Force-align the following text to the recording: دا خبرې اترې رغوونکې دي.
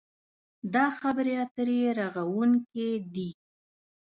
دا 0.73 0.85
خبرې 0.99 1.33
اترې 1.43 1.79
رغوونکې 1.99 2.89
دي. 3.13 3.29